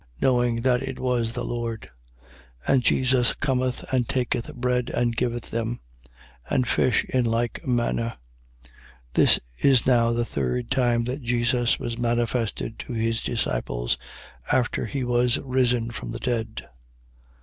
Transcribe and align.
Knowing 0.19 0.63
that 0.63 0.81
it 0.81 0.99
was 0.99 1.33
the 1.33 1.43
Lord. 1.43 1.91
21:13. 2.67 2.73
And 2.73 2.83
Jesus 2.83 3.33
cometh 3.35 3.85
and 3.93 4.09
taketh 4.09 4.51
bread 4.55 4.89
and 4.89 5.15
giveth 5.15 5.51
them: 5.51 5.79
and 6.49 6.67
fish 6.67 7.03
in 7.03 7.23
like 7.25 7.63
manner. 7.67 8.17
21:14. 8.63 8.71
This 9.13 9.39
is 9.59 9.85
now 9.85 10.11
the 10.11 10.25
third 10.25 10.71
time 10.71 11.03
that 11.03 11.21
Jesus 11.21 11.77
was 11.79 11.99
manifested 11.99 12.79
to 12.79 12.93
his 12.93 13.21
disciples, 13.21 13.99
after 14.51 14.87
he 14.87 15.03
was 15.03 15.37
risen 15.37 15.91
from 15.91 16.13
the 16.13 16.19
dead. 16.19 16.67